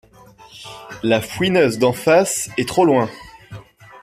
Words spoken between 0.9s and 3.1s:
La fouineuse d’en face est trop loin.